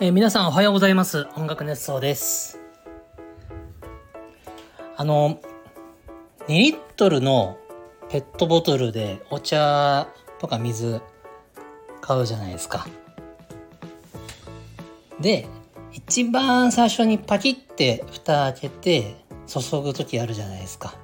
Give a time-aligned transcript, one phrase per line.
[0.00, 1.26] えー、皆さんおはようございます。
[1.34, 2.60] 音楽熱奏です。
[4.96, 5.40] あの、
[6.46, 7.58] 2リットルの
[8.08, 10.06] ペットボトルでお茶
[10.38, 11.02] とか水
[12.00, 12.86] 買うじゃないですか。
[15.18, 15.48] で、
[15.90, 19.16] 一番最初にパキって蓋開けて
[19.48, 20.94] 注ぐ時あるじゃないですか。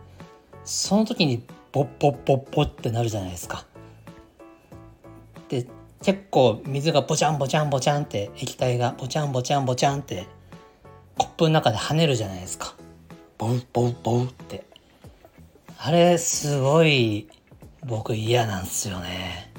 [0.64, 1.42] その時に
[1.72, 3.66] ポッポッポッポってなるじゃないですか。
[6.04, 10.26] 結構水がボチャンボチャンボチャンって液体がボチャンボチャンボチャンって
[11.16, 12.74] コップの中で跳ねるじゃないですか。
[13.38, 14.66] ボウボウボウって。
[15.78, 17.26] あれすごい
[17.86, 19.50] 僕嫌なんですよね。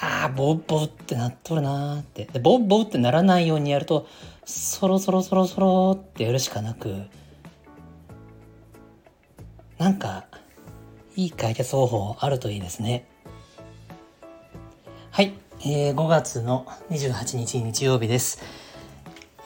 [0.00, 2.24] ああ、ボウボウってなっとるなーって。
[2.24, 4.08] で、ボウボウってならないようにやると、
[4.44, 7.04] そろそろそろそろってやるしかなく、
[9.78, 10.24] なんか、
[11.14, 13.06] いい解決方法あるといいですね。
[15.12, 18.40] はい、えー、5月の28日日曜日です。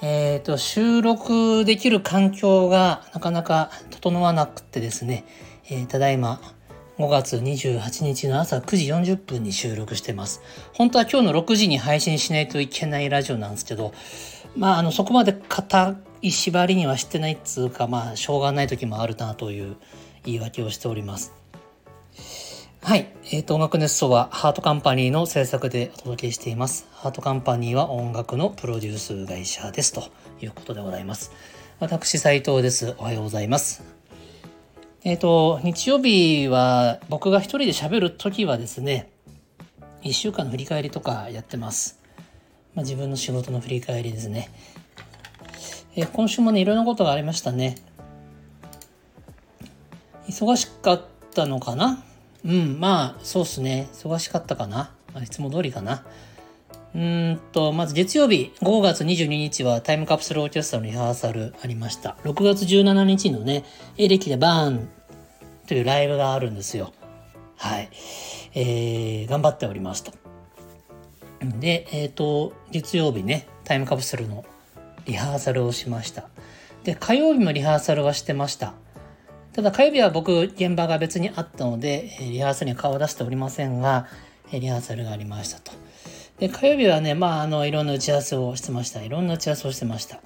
[0.02, 5.24] えっ、ー、と、収録できる環境がなかなか整わなくてですね、
[5.70, 6.38] えー、ただいま
[6.98, 10.42] 5月28日の朝9時40分に収録してます。
[10.74, 13.94] 本当は今日の6時に配信しないといけないラジオなんですけど、
[14.54, 19.76] まあ、あの、そこまで硬い縛りにはしてないっつうか、まあ、しょうがない時もあるなという
[20.26, 21.32] 言い訳をしております。
[22.84, 23.10] はい。
[23.32, 26.86] えっ、ー、と、音楽熱奏はハートカンパニーの制作でお届けしています。
[26.92, 29.94] ハートカンパニーは音楽のプロデュース会社です。
[29.94, 30.02] と
[30.42, 31.32] いうことでございます。
[31.80, 32.94] 私、斉藤です。
[32.98, 33.82] おはようございます。
[35.02, 39.10] えっ、ー、と、日曜日は僕が一人で喋るときはですね、
[40.02, 41.98] 一週間の振り返りとかやってます。
[42.74, 44.50] まあ、自分の仕事の振り返りですね。
[45.96, 47.77] えー、今週もね、いろんなことがありましたね。
[50.28, 51.02] 忙しかっ
[51.34, 52.05] たのかな？
[52.44, 53.88] うん、まあ、そうっすね。
[53.92, 54.92] 忙しかったかな。
[55.22, 56.04] いつも通りかな。
[56.94, 62.16] うんと、まず月曜日、5月22日はタイムカプセルオーケストラのリハーサルありました。
[62.22, 63.64] 6月17日のね、
[63.96, 64.88] エレキでバーン
[65.66, 66.92] というライブがあるんですよ。
[67.56, 67.88] はい。
[68.54, 70.12] えー、頑張っておりますと。
[71.58, 74.44] で、えっ、ー、と、月曜日ね、タイムカプセルの
[75.06, 76.28] リハーサルをしました。
[76.84, 78.74] で、火曜日もリハーサルはしてました。
[79.54, 84.08] ただ火曜日は僕、現場が別にあったので、リハーサルに顔を出しておりませんが、
[84.52, 85.70] リハーサルがありましたと。
[86.40, 89.02] で、火曜日はね、まあ、あの、いろんな打ち合わせをしてました。
[89.02, 90.20] いろんな打ち合わせをしてました。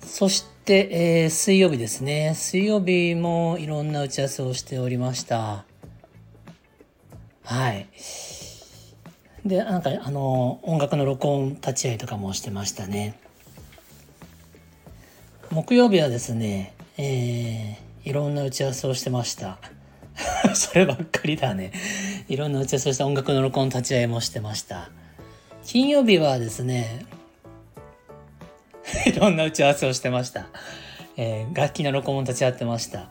[0.00, 2.34] そして、えー、水曜日ですね。
[2.34, 5.64] 水曜日もいろんな打ち合わせをしておりました。
[7.44, 7.86] はい。
[9.44, 13.14] で、なんか、あの、音楽の録音立ち会いとかもしてましたね。
[15.52, 19.58] 木曜日はですね、えー、いろんな打ち合わせをしてました。
[20.54, 21.72] そればっかりだね。
[22.28, 24.90] いろんな打ち合わせをした音楽の録音立ち会いもしてました。
[25.64, 27.06] 金曜日はですね、
[29.06, 30.46] いろんな打ち合わせをしてました。
[31.16, 33.08] えー、楽器の録音も立ち会ってました。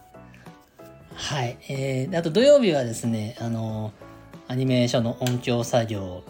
[1.13, 1.57] はい。
[1.69, 3.91] えー、あと土曜日はですね、あの
[4.47, 6.23] アニメーションの音響作業、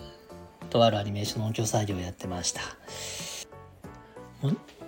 [0.70, 2.62] とあるアニメーションの音響作業をやってました。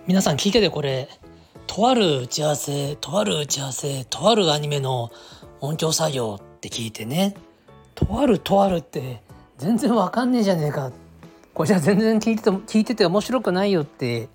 [0.06, 1.08] 皆さん聞いててこれ、
[1.68, 5.12] とある打ち合わせ、とある打ち合わせ、とあるアニメの
[5.60, 7.36] 音響作業って聞いてね、
[7.94, 9.22] とあるとあるって
[9.58, 10.90] 全然わかんねえじゃねえか。
[11.54, 14.28] これじゃ全然聞いてて聞いてて面白くないよって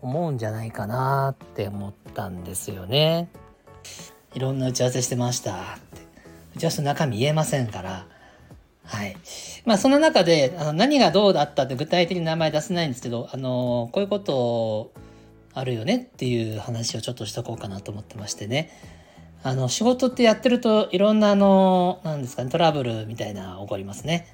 [0.00, 3.28] 思うんじゃないかなって思ったんですよね。
[4.34, 5.56] いろんな打ち合わせしてましたっ
[5.92, 6.00] て。
[6.56, 8.06] 打ち合わせの中身言えませんから。
[8.84, 9.16] はい。
[9.64, 14.92] まあその中であの何がどうだったって具体的に名前出せないんですけど、あのこういうことを
[15.54, 18.70] あるよねっていう話をちょっとしとこうかなと思ってましてね。
[19.42, 24.28] あの、仕事ってやってるといろんなあの、なんですかね、トラブルみたいな起こりますね。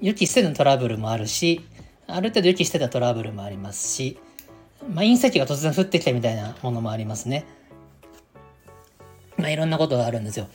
[0.00, 1.64] 予期してのトラブルもあるし、
[2.06, 4.18] ある程度予期してたトラブルもありますし、
[4.92, 7.44] まあ、隕石が突然降ってきたみたいなものもありますね。
[9.36, 10.48] まあ、いろんなことがあるんですよ。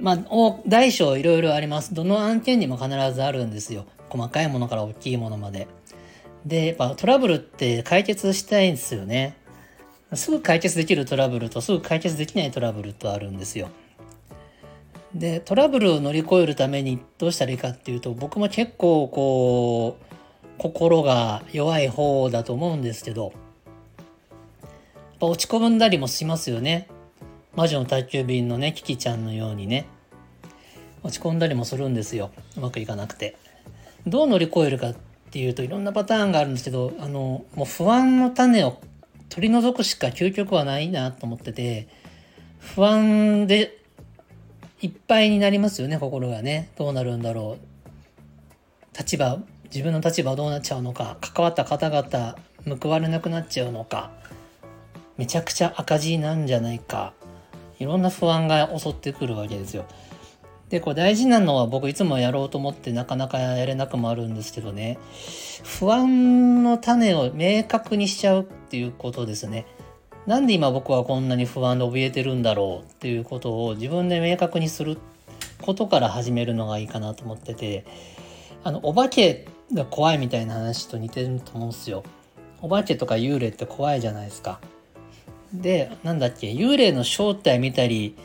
[0.00, 0.18] まあ、
[0.66, 1.94] 大小いろいろあります。
[1.94, 3.86] どの案件にも必ずあるんですよ。
[4.08, 5.68] 細かいものから大きいものまで。
[6.46, 9.36] で、やっぱトラブルって解決したいんですよね。
[10.14, 13.68] すぐ解決できるトラブルとすぐ解決できないトラブルとあるんですよ。
[15.14, 20.04] で、トラブルを乗り越えるためにどうしたらいいかっていうと、僕も結構こう、
[20.58, 23.32] 心が弱い方だと思うんですけど、
[25.20, 26.88] 落ち込んだりもしますよね。
[27.54, 29.86] 魔女の宅急便のね、キキちゃんのようにね。
[31.02, 32.30] 落ち込んだりもするんですよ。
[32.56, 33.36] うまくいかなくて。
[34.06, 34.94] どう乗り越えるか
[35.32, 38.78] っていうといろんなパターンがあるんですけどあのもう不安の種を
[39.30, 41.88] 取り除くしか究極はないなと思ってて
[42.60, 43.78] 不安で
[44.82, 46.68] いっぱいになりますよね心がね。
[46.76, 48.98] どうなるんだろう。
[48.98, 49.38] 立場
[49.72, 52.36] 自分の立場どうなっちゃうのか関わった方々
[52.78, 54.10] 報われなくなっちゃうのか
[55.16, 57.14] めちゃくちゃ赤字なんじゃないか。
[57.78, 59.86] いろんな不安が襲ってくるわけですよ。
[60.72, 64.98] でこれ大事なのは僕いつもやろうと思ってなかなかやれなくもあるんですけどね
[65.62, 69.66] 不安の種を明確にしちゃうっていうことですね。
[70.26, 74.96] なんで今僕はこんなに不安で怯えてるんだろうっていうことを自分で明確にする
[75.60, 77.84] ことから始めるのがいいかなと思ってて
[78.64, 82.02] あのお化けが怖いみたいな話と似てると思うんですよ。
[82.62, 84.58] お化けとか幽霊って怖いじゃないですか。
[85.52, 88.16] でなんだっけ幽霊の正体見たり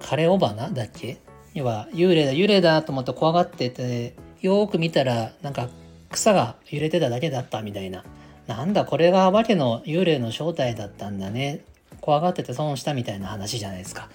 [0.00, 1.16] 枯れ尾花だっけ？
[1.54, 5.68] 要は幽霊だ幽霊だと思って怖がっててよーく見たらなんか
[6.10, 8.04] 草が揺れてただけだったみたいな。
[8.46, 11.64] なんだこれがお化けの幽霊の正体だったんだね。
[12.00, 14.08] 怖がってて損したみたいな話じゃないですか。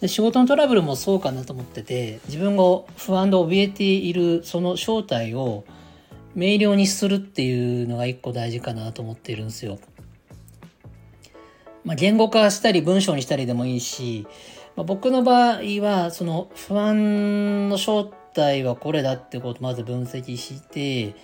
[0.00, 2.62] で仕事のトラブルもそうかなと思ってて自分が
[2.98, 5.64] 不安で怯えているその正体を
[6.34, 9.78] 明瞭にするっていうのが一個大事かなと思っているんですよ。
[11.84, 14.26] まあ、言語化したり文章にしたりでもいいし、
[14.76, 21.14] まあ、僕の場合はその不安の正体はこれだってことをまず分析して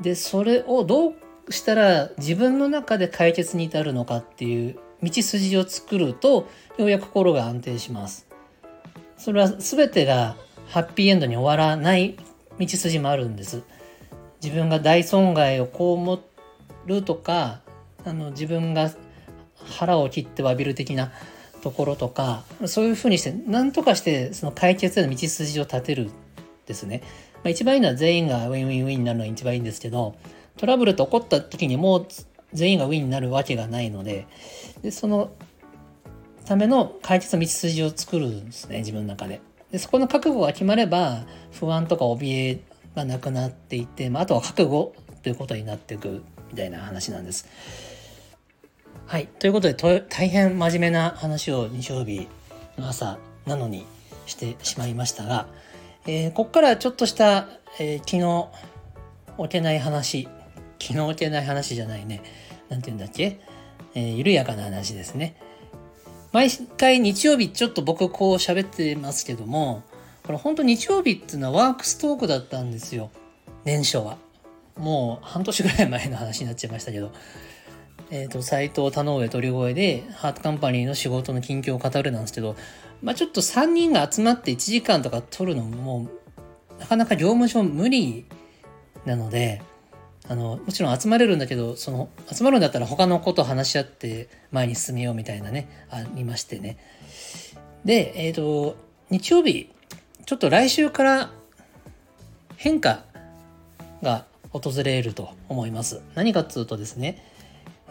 [0.00, 1.14] でそれをどう
[1.52, 8.26] したら自分の中で解決に至るのかっていう道筋を作るとようやく心が安定します。
[9.16, 10.36] それは全てが
[10.68, 12.16] ハッピーエンドに終わらない
[12.58, 13.62] 道筋もあるんです。
[14.42, 16.20] 自分が大損害を被
[16.86, 17.60] るとか
[18.04, 18.90] あの自分が
[19.78, 21.12] 腹を切って詫びる的な
[21.62, 26.10] ところとかそういうふうにして何とかしてその解決への道筋を立てる
[26.66, 27.02] ですね、
[27.36, 30.16] まあ、一番いいのは全員がウィンウィンウィンになるのが一番いいんですけど
[30.56, 32.06] トラブルと起こった時にもう
[32.52, 34.26] 全員がウィンになるわけがないので
[34.82, 35.32] でその
[36.44, 39.40] ための解決の道筋を作るんですね自分の中で。
[39.70, 42.60] でそこの覚悟が決まれば不安とか怯え
[42.96, 47.46] がなくなっていって、まあ、あとは覚悟ということになっていくみたいな話なんです。
[49.10, 49.26] はい。
[49.26, 52.28] ということで、大変真面目な話を日曜日
[52.78, 53.84] の朝なのに
[54.24, 55.48] してしまいましたが、
[56.06, 57.48] えー、ここからちょっとした、
[57.80, 58.46] えー、昨日
[59.36, 60.28] 置けない話、
[60.80, 62.22] 昨日置けない話じゃないね。
[62.68, 63.40] なんて言うんだっけ、
[63.96, 65.34] えー、緩やかな話ですね。
[66.30, 66.48] 毎
[66.78, 69.82] 回日曜日ちょっと僕こう喋ってますけども、
[70.22, 73.10] これ本当日曜日っていうのはワークストークだったんですよ。
[73.64, 74.18] 年初は。
[74.76, 77.10] もう半年ぐらい前の話になっちゃいましたけど。
[78.10, 82.56] えっ、ー、と、斎藤田上鳥越で、ハートカンパニーの仕事の近況を語るなんですけど、
[83.02, 86.08] まあちょっと3人が集まって1時間とか取るのも、
[86.78, 88.26] なかなか業務上無理
[89.04, 89.62] なので、
[90.28, 96.78] あの、もちろん集まれるんだけど、その、集まるんだったら他のこと話し合って前に進めようみたいなね、ありましてね。
[97.84, 98.76] で、えっ、ー、と、
[99.10, 99.70] 日曜日、
[100.26, 101.30] ちょっと来週から
[102.56, 103.04] 変化
[104.02, 106.00] が訪れると思います。
[106.14, 107.29] 何かっつうとですね、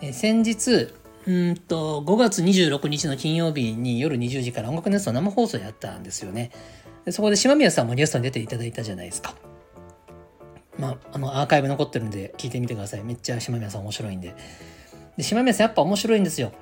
[0.02, 0.94] え先日
[1.28, 6.52] うんと5月26日の金曜日に夜20時から音楽ネスト生放送やったんですよね。
[7.12, 9.36] そこで島宮さんもゲストに出ていただいたじゃないですか。
[10.78, 13.04] まあ、あのアーカイブ残ってるんで聞いてみてください。
[13.04, 14.34] めっちゃ島宮さん面白いんで。
[15.18, 16.54] で島宮さんやっぱ面白いんですよ。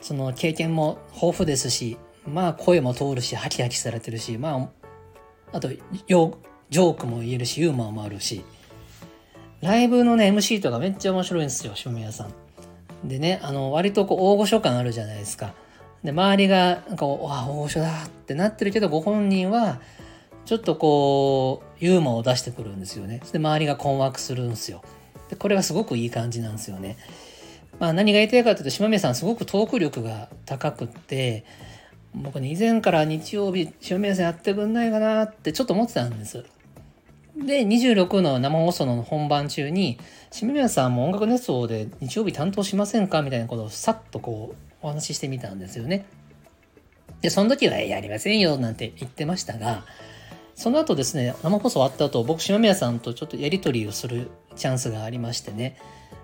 [0.00, 4.70] その経験も豊富ですし、まあ声も通るし、ハキハキされてるし、ま
[5.52, 8.44] あ、あと、ジョークも言えるし、ユーモアもあるし、
[9.66, 12.28] ライブのね、MC とかめっちゃ面白いんですよ、塩宮さ
[13.04, 13.08] ん。
[13.08, 15.54] でね、あの、割とこう大御所感あるじゃないですか。
[16.04, 19.80] で、周りが、なんか、わ、大御所だってなってるけど、ご本人は、
[20.44, 23.20] ちょっとこう、ユーモアを出してくるんですよね。
[23.32, 24.82] で、周りが困惑するんですよ。
[25.30, 26.96] で、これがすごくいい感じなんですよね。
[27.80, 31.44] まあ、何が言いたいかというと、島宮さんすごくトーク力が高くって、
[32.14, 36.44] 僕ね、以前から日曜日、塩宮さんやってくんないかなってちょっと思ってたんです。
[37.36, 39.98] で、26の生放送の本番中に、
[40.30, 46.06] 清宮さんも音楽熱奏で日曜日担当しませんかみたいなことをさっとこうお話ししてみたんですよね。
[47.20, 49.84] で、その時はやりませんよなんて言ってましたが、
[50.54, 55.76] その後ですね、生放送終わった後、僕、島宮さんとちょっとやり取りをするチャンスがありましてね、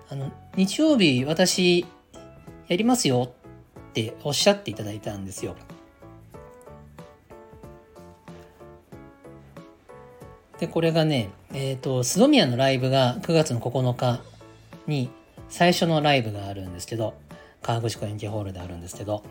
[0.09, 1.85] あの、日曜日私
[2.67, 3.31] やりますよ
[3.89, 5.55] っておっしゃっていただいたんですよ。
[10.63, 14.21] で、これがね、えっ、ー、と、スドミアのライブが9月の9日
[14.87, 15.09] に
[15.49, 17.15] 最初のライブがあるんですけど、
[17.61, 19.25] 川口湖延期ホールであるんですけど、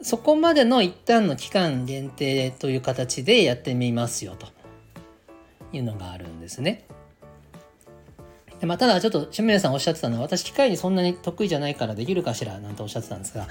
[0.00, 4.46] そこまでの一旦の期間限定という形でやってみますよと
[5.72, 6.86] いうのがあるんですね。
[8.60, 13.48] でまあ、ただちょっと清水さんおっしゃってたのは私機械にそんなに得意じゃないからできるかしらなんておっしゃってたんですが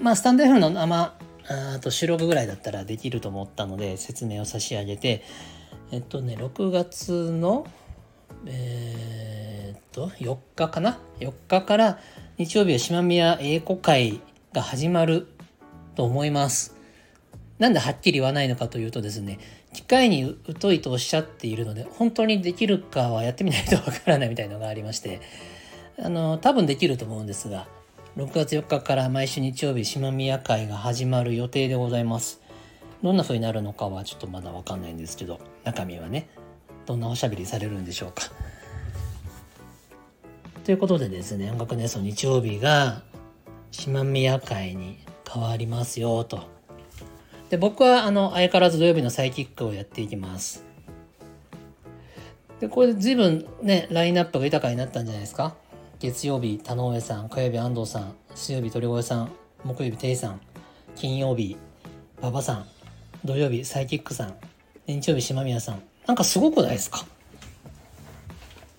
[0.00, 1.12] まあスタンド F の生
[1.48, 5.24] あと収録ぐらいだったらできると思ったので説明を差し上げて
[5.92, 7.66] えっとね6月の
[8.46, 11.98] えー、っと4日かな？4日から
[12.38, 14.20] 日曜日は島宮英語会
[14.52, 15.28] が始まる
[15.94, 16.76] と思います。
[17.58, 19.38] なんではっきり言わないのかというとですね
[19.72, 25.20] 機械に疎いとおっしゃっているので本当にできるかはやってみないとわからないみたいのがありまして
[25.98, 27.66] あの多分できると思うんですが
[28.18, 32.45] 6月4日から毎週日曜日島宮会が始まる予定でございます。
[33.02, 36.28] どんな風になるのかはちょっとまだわかんないんですけど中身はね
[36.86, 38.22] どんなおしゃべりされるんでしょうか。
[40.64, 43.02] ということでですね音楽ネスト日曜日が
[43.70, 44.98] 島宮会に
[45.30, 46.44] 変わりますよと。
[47.50, 50.64] で僕はあの相変わらず土曜日のサイキックをやっていきます。
[52.60, 55.54] でこれで随分ねラインナップが豊かになったんじゃないですか
[56.00, 59.30] 月曜日田上さん火曜日安藤さん水曜日鳥越さん
[59.62, 60.40] 木曜日テイさん
[60.94, 61.56] 金曜日
[62.20, 62.66] 馬場さん
[63.24, 64.34] 土曜日サイキックさん
[64.86, 65.82] 日曜日島宮さん。
[66.06, 67.04] なんかすごくないですか？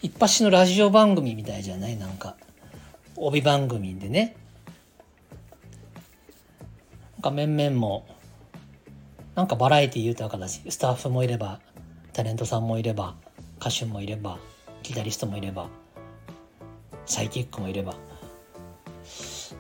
[0.02, 1.98] 一発のラジオ番組みたいじゃない？
[1.98, 2.36] なんか
[3.18, 4.36] 帯番組でね。
[7.16, 8.06] なんか面々も
[9.36, 11.60] なんかバラエティ豊かだしスタッフもいれば
[12.14, 13.16] タレントさんもいれば
[13.60, 14.40] 歌手もいれば
[14.84, 15.68] ギタリストもいれば
[17.06, 17.96] サイキックもいれば。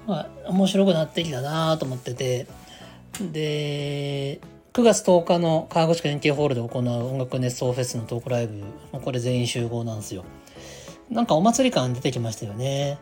[0.05, 2.48] まあ面白くなってきたなと思ってて。
[3.19, 4.39] で
[4.77, 10.24] 9月10日の川口湖円形ホールで行う音楽熱奏フェスのトークライブこれ全員集合なんですよ。
[11.10, 13.00] なんかお祭り感出てきましたよね。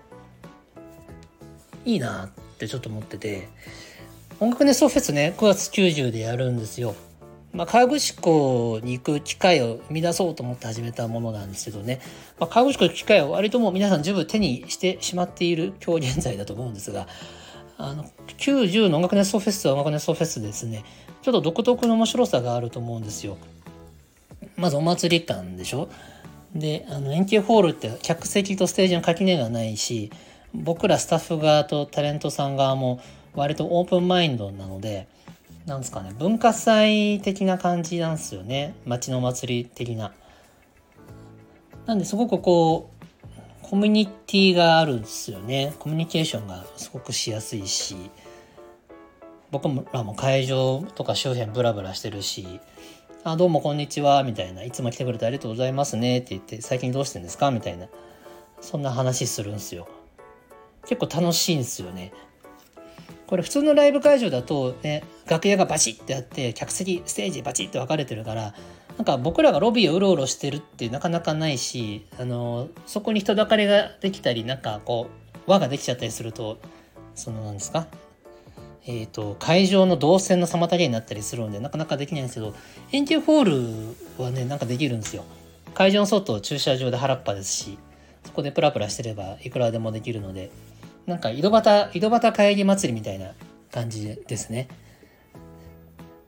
[1.83, 3.49] いいなってちょっと思ってて。
[4.39, 6.95] 音楽熱奏フェスね9月90でやるんですよ。
[7.51, 11.99] まあ、河口湖に行く機会を生み出そうと思って始めたものなんですけどね、
[12.39, 17.07] まあ、河口湖行く機会を割ともう皆さん十分手にしてしまっている今日現在だと思うんですが
[17.77, 18.05] あの
[18.37, 20.83] 90の音楽熱奏フェスは音楽熱奏フェスですね
[21.21, 23.37] ちょっと独特の面白さがあると思うんですよ。
[24.57, 25.89] まずお祭り感でしょ
[26.53, 30.11] であの円形ホールって客席とステージの垣根がないし
[30.53, 33.01] 僕らスタッフ側とタレントさん側も
[33.33, 35.07] 割とオープンマインドなので
[35.65, 40.13] なんですかね文化祭的な感じなんですよね街のお祭り的な。
[41.85, 42.94] なんですごくこう
[43.67, 45.73] コミュニティがあるんですよね。
[45.79, 47.95] コミュニケーションがすごくしやすいし。
[49.49, 52.59] 僕らも会場とか周辺ブラブラしてるし
[53.23, 57.87] 「あどうもこんにちは」みたいな「いつも来てくれてありがとうございますね」って言って「最近どうしてんですか?」みたいな。
[58.61, 59.87] そんな話するんすよ。
[60.87, 62.11] 結構楽しいんですよね。
[63.27, 68.53] これ普通のライブ会場だとね楽屋がバチッてあって客席ステージバチッて分かれてるから
[68.97, 75.09] なんか僕らがロビーをうろうろしてるってなかなかないしあのそこに人だかりができたりなんかこ
[75.47, 76.57] う輪ができちゃったりすると
[77.13, 77.87] そのなんですか？
[78.87, 82.53] えーと、会場の動線の妨げになったりするのでなかなかできないんですけど
[82.91, 85.23] 円形ホールはねなんかできるんですよ。
[85.73, 87.79] 会場の外駐車場で原っぱですし
[88.23, 90.51] そこでプラプラしてればいくらでもできるので
[91.05, 93.31] なんか井戸端井戸端会議祭りみたいな
[93.71, 94.67] 感じですね。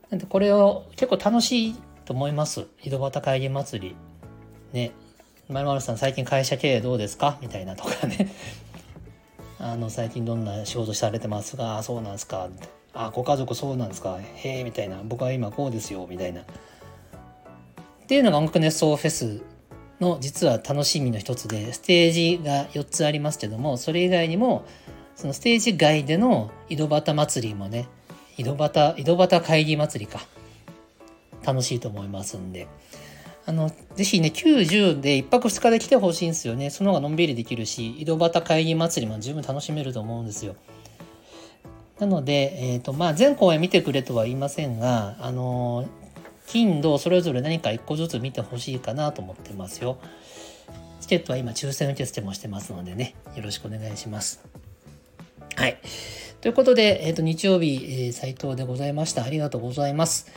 [0.09, 1.75] なんでこれを結構楽しい
[2.07, 2.67] と思います。
[2.83, 3.95] 井戸端会議祭り。
[4.71, 4.91] ね。
[5.49, 7.37] まるさん最近会社経営どうですか？
[7.41, 8.31] みたいなとかね。
[9.59, 12.47] あの最近どんな仕事されてますかあそうなんですか。
[12.93, 14.19] あご家族そうなんですか？
[14.21, 15.01] へえみたいな。
[15.03, 16.07] 僕は今こうですよ。
[16.09, 16.41] みたいな。
[16.41, 16.45] っ
[18.07, 19.41] ていうのが音楽熱奏フェス
[19.99, 24.63] の実は楽しみの一つでステージが4つありますけどもそれ以外にも
[25.17, 27.89] そのステージ外での井戸端祭りもね
[28.37, 30.21] 井戸端井戸端会議祭りか。
[31.47, 32.67] 楽しいと思いますんで
[33.47, 36.69] あの、ぜひね、90で1泊2日で来てほしいんですよね。
[36.69, 40.57] その方がのんびりできるし、井戸端会議祭りも十分楽しめると思うんですよ。
[41.97, 45.87] なので、えっ、ー、と、まあ、全公演見てくれとは言いませんが、あの、
[46.45, 49.97] 金土それぞれ何か1個ずつ見てほしいかなと思ってますよ。
[50.99, 54.43] チケットは今抽選受付もしてますのでね、よろしくお願いします。
[55.55, 55.79] はい。
[56.41, 59.23] ということで、えっ、ー、と、日曜日、えー、藤でございました。
[59.23, 60.27] ありがとうございます。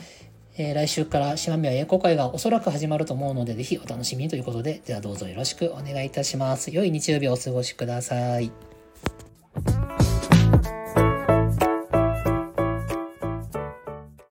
[0.57, 6.71] えー、来週から島宮英語会がおそらく始まると思うので、ぜひお楽しみということで、ではどうぞよろしくお願いいたします。
[6.73, 8.70] 良い日曜日をお過ごしください。